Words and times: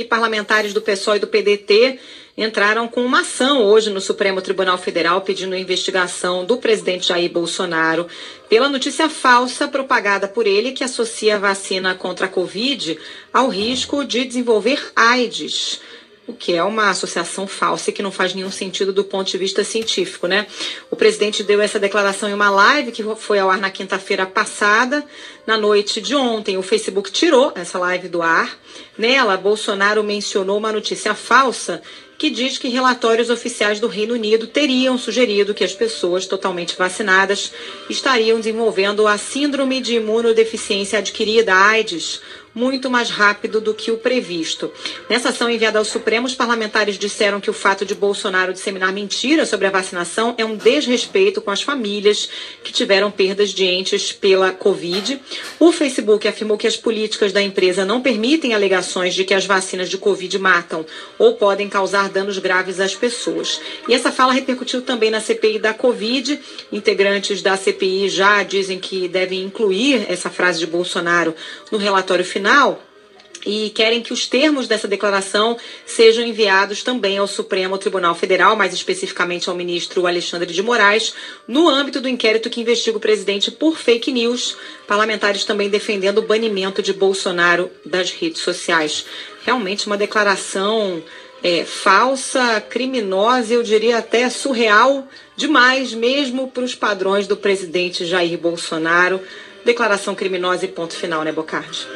E 0.00 0.04
parlamentares 0.06 0.72
do 0.72 0.80
PSOL 0.80 1.16
e 1.16 1.18
do 1.18 1.26
PDT 1.26 1.98
entraram 2.34 2.88
com 2.88 3.04
uma 3.04 3.20
ação 3.20 3.62
hoje 3.62 3.90
no 3.90 4.00
Supremo 4.00 4.40
Tribunal 4.40 4.78
Federal 4.78 5.20
pedindo 5.20 5.54
investigação 5.54 6.42
do 6.42 6.56
presidente 6.56 7.08
Jair 7.08 7.30
Bolsonaro 7.30 8.06
pela 8.48 8.70
notícia 8.70 9.10
falsa 9.10 9.68
propagada 9.68 10.26
por 10.26 10.46
ele 10.46 10.72
que 10.72 10.82
associa 10.82 11.36
a 11.36 11.38
vacina 11.38 11.94
contra 11.94 12.24
a 12.24 12.28
Covid 12.30 12.98
ao 13.30 13.48
risco 13.48 14.02
de 14.02 14.24
desenvolver 14.24 14.90
AIDS 14.96 15.82
o 16.26 16.32
que 16.32 16.54
é 16.54 16.62
uma 16.62 16.90
associação 16.90 17.46
falsa 17.46 17.90
e 17.90 17.92
que 17.92 18.02
não 18.02 18.12
faz 18.12 18.34
nenhum 18.34 18.50
sentido 18.50 18.92
do 18.92 19.04
ponto 19.04 19.30
de 19.30 19.38
vista 19.38 19.64
científico, 19.64 20.26
né? 20.26 20.46
O 20.90 20.96
presidente 20.96 21.42
deu 21.42 21.60
essa 21.60 21.78
declaração 21.78 22.28
em 22.28 22.34
uma 22.34 22.50
live 22.50 22.92
que 22.92 23.02
foi 23.16 23.38
ao 23.38 23.50
ar 23.50 23.58
na 23.58 23.70
quinta-feira 23.70 24.26
passada. 24.26 25.04
Na 25.46 25.56
noite 25.56 26.00
de 26.00 26.14
ontem, 26.14 26.56
o 26.56 26.62
Facebook 26.62 27.10
tirou 27.10 27.52
essa 27.54 27.78
live 27.78 28.08
do 28.08 28.22
ar. 28.22 28.58
Nela, 28.96 29.36
Bolsonaro 29.36 30.04
mencionou 30.04 30.58
uma 30.58 30.72
notícia 30.72 31.14
falsa 31.14 31.82
que 32.20 32.28
diz 32.28 32.58
que 32.58 32.68
relatórios 32.68 33.30
oficiais 33.30 33.80
do 33.80 33.88
Reino 33.88 34.12
Unido 34.12 34.46
teriam 34.46 34.98
sugerido 34.98 35.54
que 35.54 35.64
as 35.64 35.72
pessoas 35.72 36.26
totalmente 36.26 36.76
vacinadas 36.76 37.50
estariam 37.88 38.36
desenvolvendo 38.36 39.06
a 39.06 39.16
síndrome 39.16 39.80
de 39.80 39.94
imunodeficiência 39.94 40.98
adquirida, 40.98 41.54
AIDS, 41.54 42.20
muito 42.54 42.90
mais 42.90 43.10
rápido 43.10 43.60
do 43.60 43.72
que 43.72 43.90
o 43.90 43.98
previsto. 43.98 44.70
Nessa 45.08 45.28
ação 45.28 45.48
enviada 45.48 45.78
ao 45.78 45.84
Supremo, 45.84 46.26
os 46.26 46.34
parlamentares 46.34 46.98
disseram 46.98 47.40
que 47.40 47.50
o 47.50 47.54
fato 47.54 47.84
de 47.84 47.94
Bolsonaro 47.94 48.52
disseminar 48.52 48.92
mentiras 48.92 49.48
sobre 49.48 49.66
a 49.66 49.70
vacinação 49.70 50.34
é 50.36 50.44
um 50.44 50.56
desrespeito 50.56 51.40
com 51.40 51.50
as 51.50 51.62
famílias 51.62 52.28
que 52.64 52.72
tiveram 52.72 53.10
perdas 53.10 53.50
de 53.50 53.64
entes 53.64 54.12
pela 54.12 54.52
Covid. 54.52 55.20
O 55.58 55.72
Facebook 55.72 56.26
afirmou 56.26 56.58
que 56.58 56.66
as 56.66 56.76
políticas 56.76 57.32
da 57.32 57.42
empresa 57.42 57.84
não 57.84 58.00
permitem 58.00 58.54
alegações 58.54 59.14
de 59.14 59.24
que 59.24 59.34
as 59.34 59.46
vacinas 59.46 59.88
de 59.88 59.98
Covid 59.98 60.38
matam 60.38 60.84
ou 61.18 61.34
podem 61.34 61.68
causar 61.68 62.09
danos 62.10 62.38
graves 62.38 62.80
às 62.80 62.94
pessoas. 62.94 63.60
E 63.88 63.94
essa 63.94 64.12
fala 64.12 64.32
repercutiu 64.32 64.82
também 64.82 65.10
na 65.10 65.20
CPI 65.20 65.58
da 65.58 65.72
Covid. 65.72 66.38
Integrantes 66.70 67.42
da 67.42 67.56
CPI 67.56 68.08
já 68.08 68.42
dizem 68.42 68.78
que 68.78 69.08
devem 69.08 69.42
incluir 69.42 70.06
essa 70.10 70.30
frase 70.30 70.58
de 70.58 70.66
Bolsonaro 70.66 71.34
no 71.70 71.78
relatório 71.78 72.24
final 72.24 72.82
e 73.44 73.70
querem 73.70 74.02
que 74.02 74.12
os 74.12 74.26
termos 74.26 74.68
dessa 74.68 74.86
declaração 74.86 75.56
sejam 75.86 76.24
enviados 76.24 76.82
também 76.82 77.18
ao 77.18 77.26
Supremo 77.26 77.78
Tribunal 77.78 78.14
Federal, 78.14 78.54
mais 78.54 78.74
especificamente 78.74 79.48
ao 79.48 79.56
ministro 79.56 80.06
Alexandre 80.06 80.52
de 80.52 80.62
Moraes, 80.62 81.14
no 81.48 81.68
âmbito 81.68 82.00
do 82.00 82.08
inquérito 82.08 82.50
que 82.50 82.60
investiga 82.60 82.98
o 82.98 83.00
presidente 83.00 83.50
por 83.50 83.78
fake 83.78 84.12
news. 84.12 84.56
Parlamentares 84.86 85.44
também 85.44 85.70
defendendo 85.70 86.18
o 86.18 86.26
banimento 86.26 86.82
de 86.82 86.92
Bolsonaro 86.92 87.70
das 87.84 88.10
redes 88.10 88.42
sociais. 88.42 89.06
Realmente 89.44 89.86
uma 89.86 89.96
declaração 89.96 91.02
é, 91.42 91.64
falsa, 91.64 92.60
criminosa, 92.60 93.54
eu 93.54 93.62
diria 93.62 93.98
até 93.98 94.28
surreal 94.28 95.06
demais, 95.36 95.94
mesmo 95.94 96.48
para 96.48 96.64
os 96.64 96.74
padrões 96.74 97.26
do 97.26 97.36
presidente 97.36 98.04
Jair 98.04 98.38
Bolsonaro. 98.38 99.20
Declaração 99.64 100.14
criminosa 100.14 100.64
e 100.64 100.68
ponto 100.68 100.94
final, 100.94 101.22
né, 101.22 101.32
Bocardi? 101.32 101.86